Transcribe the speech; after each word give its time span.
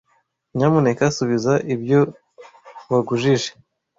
Nyamuneka 0.55 1.03
subiza 1.17 1.53
ibyo 1.73 1.99
wagujije. 2.91 3.49